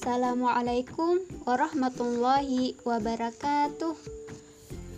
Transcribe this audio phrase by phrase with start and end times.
[0.00, 3.92] Assalamualaikum warahmatullahi wabarakatuh.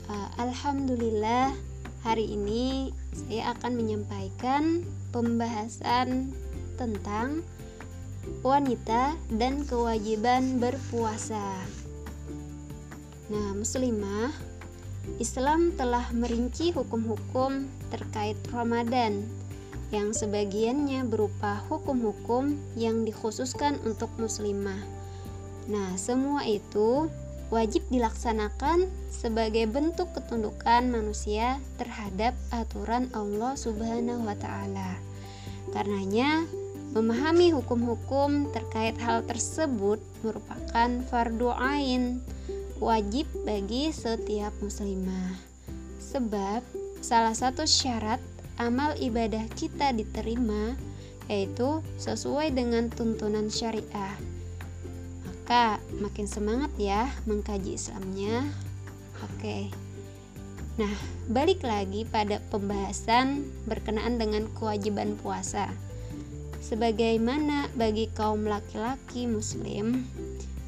[0.07, 1.59] Uh, Alhamdulillah,
[2.07, 6.31] hari ini saya akan menyampaikan pembahasan
[6.79, 7.43] tentang
[8.47, 11.51] wanita dan kewajiban berpuasa.
[13.27, 14.31] Nah, muslimah,
[15.19, 19.27] Islam telah merinci hukum-hukum terkait Ramadan
[19.93, 24.81] yang sebagiannya berupa hukum-hukum yang dikhususkan untuk muslimah.
[25.69, 27.13] Nah, semua itu
[27.53, 34.97] wajib dilaksanakan sebagai bentuk ketundukan manusia terhadap aturan Allah Subhanahu wa taala.
[35.77, 36.49] Karenanya,
[36.97, 42.25] memahami hukum-hukum terkait hal tersebut merupakan fardu ain,
[42.81, 45.37] wajib bagi setiap muslimah.
[46.01, 46.61] Sebab
[47.01, 48.21] salah satu syarat
[48.61, 50.77] amal ibadah kita diterima
[51.31, 54.17] yaitu sesuai dengan tuntunan syariah.
[55.25, 58.45] Maka makin semangat ya mengkaji Islamnya.
[59.23, 59.71] Oke.
[60.81, 60.93] Nah,
[61.29, 65.69] balik lagi pada pembahasan berkenaan dengan kewajiban puasa.
[66.65, 70.09] Sebagaimana bagi kaum laki-laki muslim,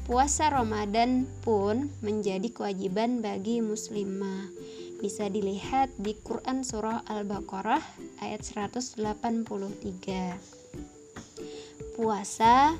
[0.05, 4.64] puasa Ramadan pun menjadi kewajiban bagi muslimah
[4.99, 7.81] bisa dilihat di Quran Surah Al-Baqarah
[8.23, 8.99] ayat 183.
[11.95, 12.75] Puasa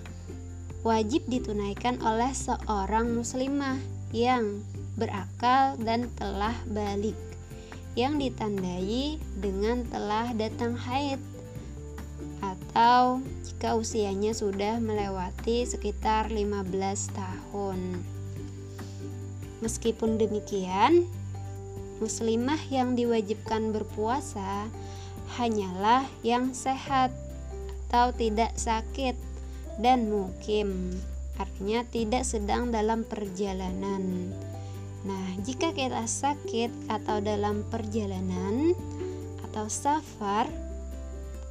[0.85, 3.79] wajib ditunaikan oleh seorang muslimah
[4.13, 4.63] yang
[4.95, 7.17] berakal dan telah balik
[7.95, 11.19] yang ditandai dengan telah datang haid
[12.43, 16.67] atau jika usianya sudah melewati sekitar 15
[17.15, 17.79] tahun.
[19.63, 21.07] Meskipun demikian,
[21.99, 24.67] muslimah yang diwajibkan berpuasa
[25.39, 27.11] hanyalah yang sehat
[27.87, 29.15] atau tidak sakit
[29.79, 30.95] dan mukim.
[31.35, 34.31] Artinya tidak sedang dalam perjalanan.
[35.05, 38.73] Nah jika kita sakit atau dalam perjalanan
[39.45, 40.49] atau safar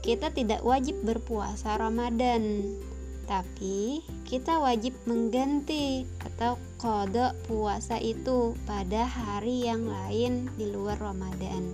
[0.05, 2.77] kita tidak wajib berpuasa Ramadan.
[3.25, 11.73] Tapi kita wajib mengganti atau kodok puasa itu pada hari yang lain di luar Ramadan.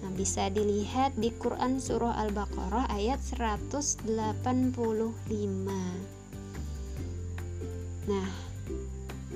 [0.00, 4.08] Nah, bisa dilihat di Quran Surah Al-Baqarah ayat 185.
[8.08, 8.28] Nah,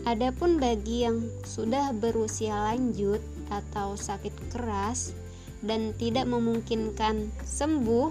[0.09, 3.21] adapun bagi yang sudah berusia lanjut
[3.53, 5.13] atau sakit keras
[5.61, 8.09] dan tidak memungkinkan sembuh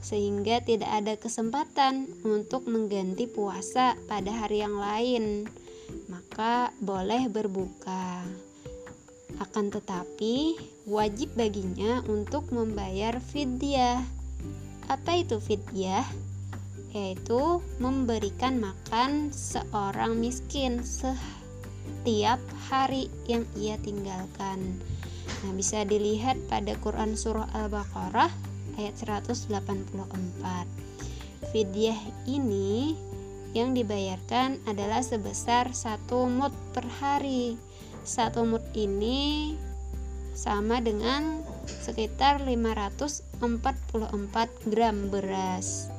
[0.00, 5.44] sehingga tidak ada kesempatan untuk mengganti puasa pada hari yang lain,
[6.32, 8.24] maka boleh berbuka.
[9.36, 10.56] Akan tetapi,
[10.88, 14.00] wajib baginya untuk membayar fidyah.
[14.88, 16.08] Apa itu fidyah?
[16.96, 22.40] Yaitu memberikan makan seorang miskin setiap
[22.72, 24.80] hari yang ia tinggalkan.
[25.44, 28.32] Nah, bisa dilihat pada Quran surah Al-Baqarah
[28.80, 29.52] ayat 184.
[31.52, 33.11] Fidyah ini
[33.52, 37.56] yang dibayarkan adalah sebesar satu mut per hari.
[38.02, 39.54] Satu mut ini
[40.32, 43.44] sama dengan sekitar 544
[44.72, 45.92] gram beras.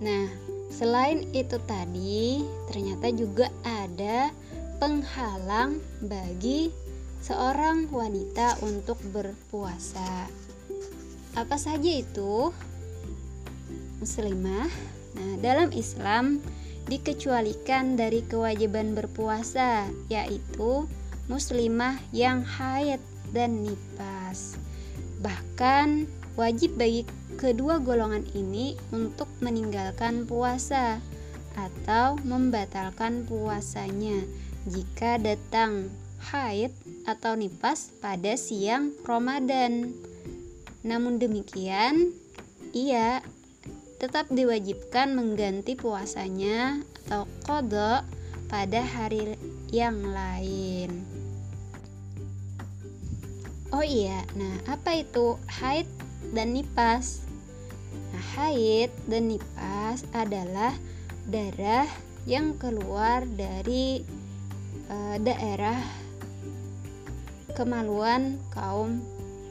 [0.00, 0.28] Nah,
[0.70, 4.30] selain itu tadi, ternyata juga ada
[4.78, 6.72] penghalang bagi
[7.20, 10.24] seorang wanita untuk berpuasa
[11.38, 12.50] apa saja itu
[14.02, 14.66] muslimah
[15.16, 16.42] nah dalam Islam
[16.90, 20.86] dikecualikan dari kewajiban berpuasa yaitu
[21.30, 22.98] muslimah yang haid
[23.30, 24.58] dan nipas
[25.20, 27.04] bahkan wajib bagi
[27.36, 30.98] kedua golongan ini untuk meninggalkan puasa
[31.58, 34.22] atau membatalkan puasanya
[34.68, 35.88] jika datang
[36.20, 36.72] haid
[37.08, 39.92] atau nipas pada siang Ramadan.
[40.84, 42.12] Namun demikian,
[42.76, 43.24] ia
[44.00, 48.00] tetap diwajibkan mengganti puasanya atau kodok
[48.48, 49.36] pada hari
[49.68, 51.04] yang lain.
[53.70, 55.86] Oh iya, nah apa itu haid
[56.32, 57.22] dan nipas?
[58.10, 60.74] Nah, haid dan nipas adalah
[61.28, 61.86] darah
[62.26, 64.02] yang keluar dari
[64.90, 65.78] e, daerah
[67.54, 68.98] kemaluan kaum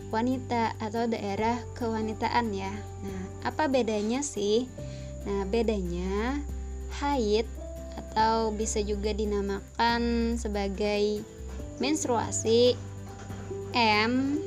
[0.09, 2.73] wanita atau daerah kewanitaan ya.
[3.05, 4.65] Nah, apa bedanya sih?
[5.25, 6.41] Nah, bedanya
[7.01, 7.45] haid
[7.97, 11.21] atau bisa juga dinamakan sebagai
[11.77, 12.73] menstruasi
[13.73, 14.41] M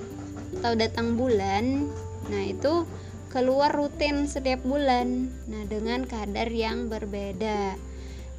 [0.59, 1.87] atau datang bulan.
[2.29, 2.85] Nah, itu
[3.31, 5.31] keluar rutin setiap bulan.
[5.49, 7.79] Nah, dengan kadar yang berbeda.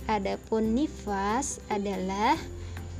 [0.04, 2.36] Adapun nifas adalah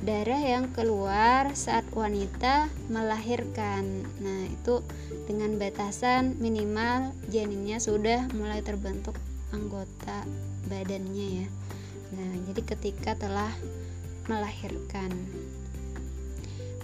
[0.02, 4.02] darah yang keluar saat wanita melahirkan.
[4.18, 4.82] Nah, itu
[5.30, 9.14] dengan batasan minimal janinnya sudah mulai terbentuk
[9.54, 10.26] anggota
[10.66, 11.48] badannya ya.
[12.18, 13.54] Nah, jadi ketika telah
[14.26, 15.12] melahirkan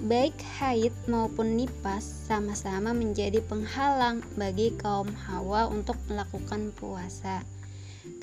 [0.00, 7.44] baik haid maupun nipas sama-sama menjadi penghalang bagi kaum Hawa untuk melakukan puasa.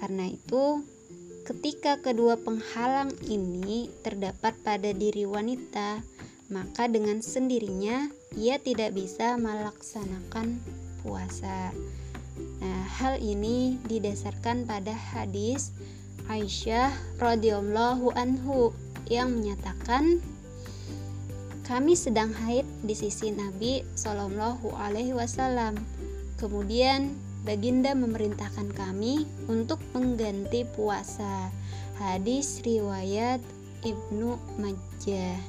[0.01, 0.81] Karena itu,
[1.47, 6.03] Ketika kedua penghalang ini terdapat pada diri wanita,
[6.51, 10.59] maka dengan sendirinya ia tidak bisa melaksanakan
[10.99, 11.71] puasa.
[12.59, 15.71] Nah, hal ini didasarkan pada hadis
[16.27, 16.91] Aisyah
[17.23, 18.75] radhiyallahu anhu
[19.07, 20.19] yang menyatakan
[21.63, 25.79] kami sedang haid di sisi Nabi Shallallahu alaihi wasallam.
[26.35, 27.15] Kemudian
[27.47, 31.47] Baginda memerintahkan kami untuk mengganti puasa.
[31.95, 33.39] Hadis riwayat
[33.87, 35.39] Ibnu Majah.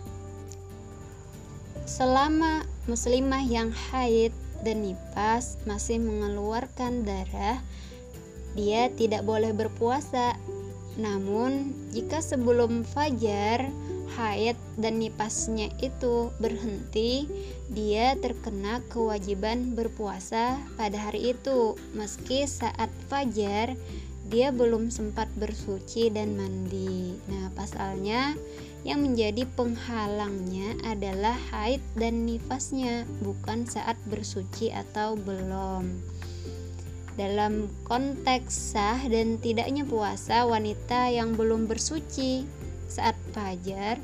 [1.91, 4.31] Selama muslimah yang haid
[4.63, 7.59] dan nipas masih mengeluarkan darah,
[8.55, 10.39] dia tidak boleh berpuasa.
[11.03, 13.75] Namun, jika sebelum fajar
[14.17, 17.29] haid dan nipasnya itu berhenti,
[17.69, 23.77] dia terkena kewajiban berpuasa pada hari itu, meski saat fajar
[24.29, 27.17] dia belum sempat bersuci dan mandi.
[27.33, 28.37] Nah, pasalnya
[28.87, 35.89] yang menjadi penghalangnya adalah haid dan nifasnya, bukan saat bersuci atau belum.
[37.19, 42.47] Dalam konteks sah dan tidaknya puasa wanita yang belum bersuci
[42.87, 44.01] saat fajar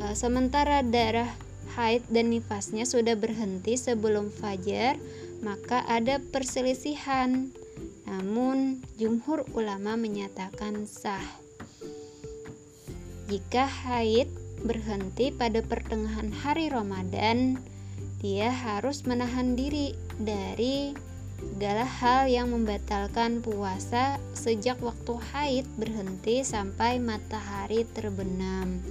[0.00, 1.28] e, sementara darah
[1.74, 4.96] haid dan nifasnya sudah berhenti sebelum fajar
[5.44, 7.52] maka ada perselisihan.
[8.08, 11.24] Namun jumhur ulama menyatakan sah.
[13.28, 14.28] Jika haid
[14.64, 17.60] berhenti pada pertengahan hari Ramadan
[18.24, 20.96] dia harus menahan diri dari
[21.38, 28.82] segala hal yang membatalkan puasa sejak waktu haid berhenti sampai matahari terbenam.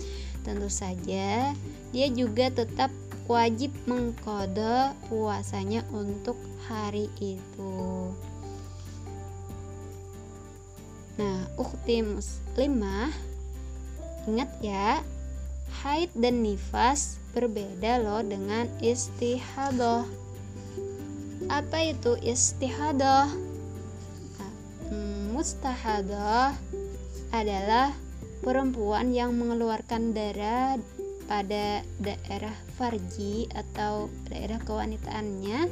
[0.44, 1.52] Tentu saja,
[1.92, 2.92] dia juga tetap
[3.28, 6.36] wajib mengkode puasanya untuk
[6.68, 8.12] hari itu.
[11.16, 13.14] Nah, ukti muslimah,
[14.26, 15.00] ingat ya,
[15.84, 20.23] haid dan nifas berbeda loh dengan istihadah
[21.62, 22.18] apa itu?
[22.18, 23.30] Istihadah.
[24.42, 24.54] Nah,
[25.30, 26.58] mustahadah
[27.30, 27.94] adalah
[28.42, 30.82] perempuan yang mengeluarkan darah
[31.30, 35.72] pada daerah farji atau daerah kewanitaannya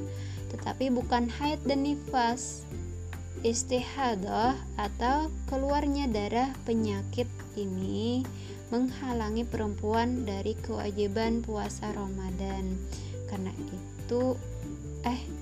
[0.52, 2.68] tetapi bukan haid dan nifas.
[3.42, 7.26] Istihadah atau keluarnya darah penyakit
[7.58, 8.22] ini
[8.70, 12.78] menghalangi perempuan dari kewajiban puasa Ramadan.
[13.26, 14.38] Karena itu
[15.02, 15.41] eh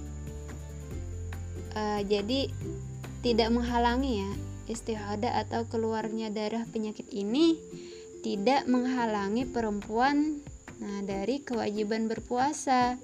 [1.76, 2.50] uh, jadi
[3.20, 4.32] tidak menghalangi ya
[4.70, 7.58] istihadah atau keluarnya darah penyakit ini
[8.22, 10.40] tidak menghalangi perempuan
[10.80, 12.96] nah dari kewajiban berpuasa.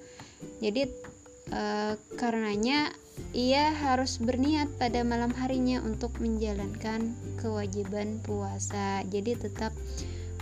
[0.64, 0.88] Jadi
[1.52, 1.64] e,
[2.16, 2.88] karenanya
[3.36, 9.04] ia harus berniat pada malam harinya untuk menjalankan kewajiban puasa.
[9.12, 9.76] Jadi tetap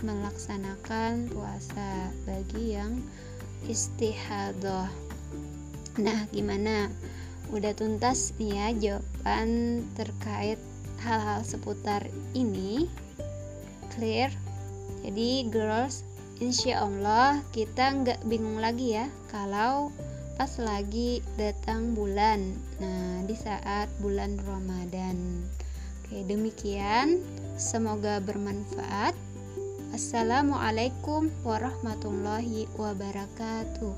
[0.06, 3.02] melaksanakan puasa bagi yang
[3.66, 4.86] istihadah.
[5.98, 6.86] Nah gimana
[7.50, 10.60] udah tuntas nih ya jawaban terkait
[11.04, 12.88] hal-hal seputar ini.
[13.92, 14.32] Clear?
[15.04, 16.06] Jadi girls
[16.40, 19.92] insya Allah kita nggak bingung lagi ya kalau
[20.40, 22.56] pas lagi datang bulan.
[22.80, 25.44] Nah di saat bulan Ramadan.
[26.04, 27.20] Oke demikian.
[27.54, 29.14] Semoga bermanfaat.
[29.94, 33.94] Assalamualaikum warahmatullahi wabarakatuh